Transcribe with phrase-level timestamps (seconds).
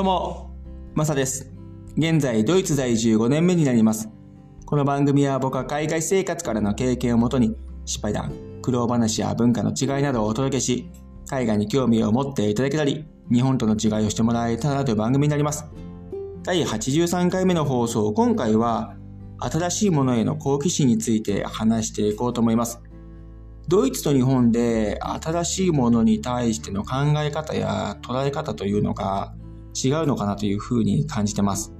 [0.00, 0.50] どうも、
[0.94, 1.52] マサです。
[1.94, 4.08] 現在、ドイツ在住5年目になります。
[4.64, 7.54] この番組は僕は海外生活からの経験をもとに、
[7.84, 8.32] 失敗談、
[8.62, 10.88] 苦労話や文化の違いなどをお届けし、
[11.28, 15.66] 海外に興味を持っていただけたり、日本との違いをしてもらえたらという番組になります。
[16.44, 18.96] 第83回目の放送、今回は、
[19.38, 22.80] 新しいものへの好奇心について話していこうと思います。
[23.68, 29.34] ドイツと日本で新しいものに対しての考え方や捉え方というのが
[29.74, 31.72] 違うのかなというふうに感じてます。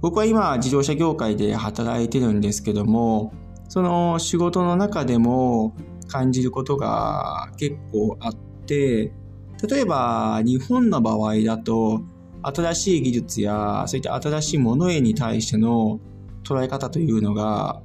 [0.00, 3.32] 僕は今自動車業界で働いてるんですけども、
[3.68, 5.74] その仕事の中でも
[6.08, 8.34] 感じることが結構あっ
[8.66, 9.12] て、
[9.68, 12.02] 例えば日本の場合だと
[12.42, 15.98] 新しい技術やそういった新しいものへに対しての
[16.44, 17.82] 捉え方というのが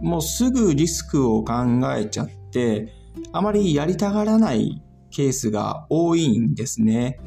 [0.00, 1.54] もうすぐリスクを考
[1.96, 2.94] えちゃって
[3.32, 7.18] あまりやりたがらないケースが多いんですね。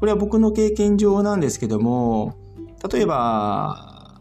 [0.00, 2.34] これは僕の経験上なんですけども
[2.90, 4.18] 例えば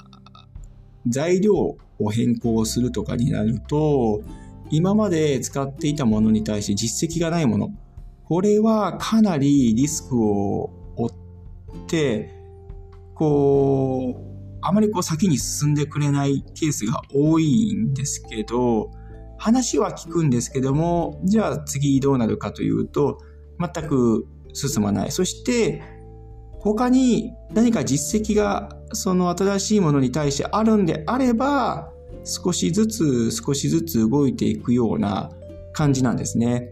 [1.08, 4.22] 材料を変更するとかになると
[4.70, 7.70] 今まで使っていたものに対して実績がないもの
[8.26, 12.30] これはかなりリスクを負って
[13.16, 18.92] こうあまりこう先に進んでくれないケースが多いんですけど
[19.38, 23.20] 話は聞くんですけどもじゃあ次どうなるかというと
[23.60, 25.82] 全く進まないそして
[26.60, 31.92] 他に何か実績がその新しいものに対してあるんであれば
[32.24, 35.32] 少しずつ少しずつ動いていくような
[35.74, 36.70] 感じなんですね。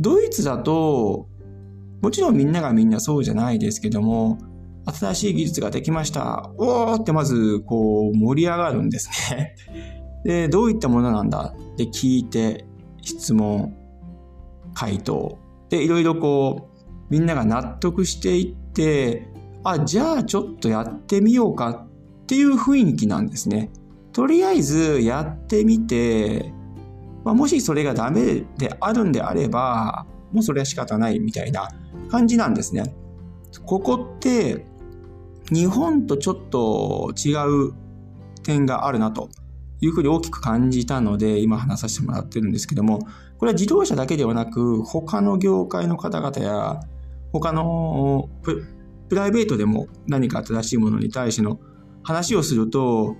[0.00, 1.28] ドイツだと
[2.02, 4.38] もちろんみんながみんなそうじゃないですけども
[4.86, 6.50] 新しい技術ができました。
[6.58, 9.54] おーってまずこう盛り上がるんですね。
[10.24, 11.54] で、どういったものなんだ？
[11.74, 12.64] って聞いて
[13.00, 13.74] 質問、
[14.74, 15.38] 回答。
[15.68, 16.71] で、いろいろこう
[17.12, 19.28] みんなが納得していって、
[19.64, 21.86] あ、じゃあちょっとやってみようか
[22.22, 23.70] っていう雰囲気なんですね。
[24.14, 26.54] とりあえずやってみて、
[27.22, 31.68] まあ、もしそれがダメであるんであれば、もうそれは仕方ないみたいな
[32.10, 32.94] 感じなんですね。
[33.66, 34.64] ここって
[35.52, 37.34] 日本とちょっと違
[37.68, 37.74] う
[38.42, 39.28] 点があるなと
[39.82, 43.00] いうふうに大きく感じたので今話させてもらってるんですけども
[43.36, 46.80] これは自動車だけではなく他の業界の方々や
[47.32, 48.64] 他のプ
[49.14, 51.60] ライベートでも何か新しいものに対しての
[52.02, 53.16] 話をすると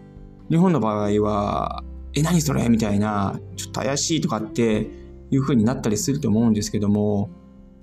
[0.50, 1.82] 日本の場合は
[2.14, 4.90] 「え何それ?」みたいなちょっと怪しいとかって
[5.30, 7.30] いうふうになったりすると思うんですけども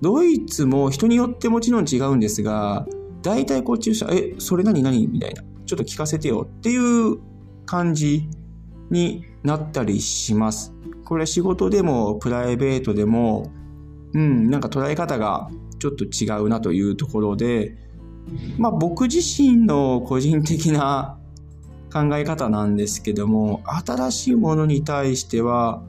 [0.01, 2.87] ドイツも人によってもちろん違うんですが
[3.21, 7.17] 大体こっちの人は「えそれ何何?」みたいなちょっと聞かせてよっていう
[7.65, 8.27] 感じ
[8.89, 10.73] になったりします。
[11.05, 13.51] これ仕事でもプライベートでも
[14.13, 17.75] うんなんか捉え方がちょっと違うなというところで
[18.57, 21.17] まあ僕自身の個人的な
[21.91, 25.81] 考え方なんですけども新しいものに対しては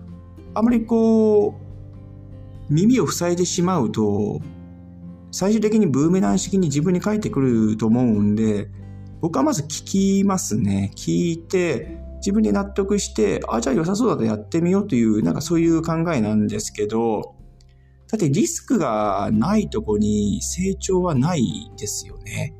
[0.54, 4.40] あまりこう耳を塞いでしまうと
[5.32, 8.68] 最終的にブーメラン式に自分に返ってくると思うんで
[9.20, 9.84] 僕はまず聞
[10.20, 10.92] きますね。
[10.96, 17.34] 聞いて自分で納得してあじゃあ良さそうだとやってみようというなんかそういう考えなんですけど
[18.10, 22.54] だってリスクがないとこに成長はないですよね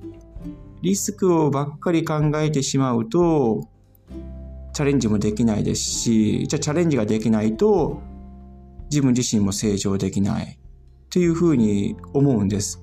[0.82, 3.68] リスクをばっかり考えてしまうと
[4.72, 8.00] チャレンジもできないですしじゃあチャレンジができないと
[8.90, 12.80] 自分自身も成長できないっていうふうに思うんです。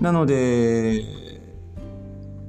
[0.00, 1.04] なので、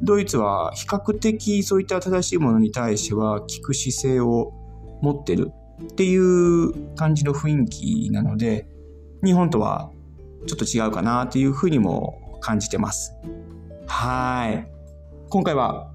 [0.01, 4.53] ドイツは比較的そういった新しいものに対しては聞く姿勢を
[5.01, 5.51] 持ってる
[5.83, 8.67] っていう感じの雰囲気なので、
[9.23, 9.91] 日本とは
[10.45, 13.13] ちょっと違うかなというふうにも感じてます。
[13.87, 14.67] はい。
[15.29, 15.91] 今回は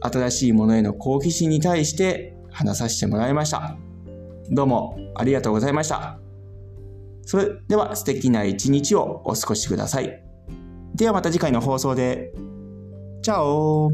[0.00, 3.76] 新しいものへの好奇心に対して話させてもらいました。
[4.50, 6.18] どうもありがとうございました。
[7.22, 10.22] それでは素敵な一日をお過ごしください。
[10.94, 12.32] ではまた次回の放送で。
[13.22, 13.90] チャオ